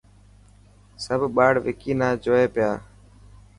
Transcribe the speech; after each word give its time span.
سڀ 1.03 1.21
ٻاڙ 1.35 1.53
وڪي 1.65 1.91
نا 1.99 2.07
جوئي 2.23 2.45
پيا. 2.55 2.71